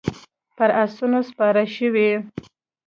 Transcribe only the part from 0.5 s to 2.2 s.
پر اسونو سپارې شوې.